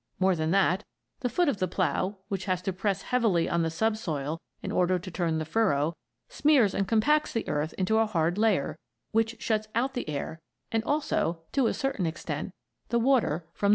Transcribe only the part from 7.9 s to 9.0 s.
a hard layer,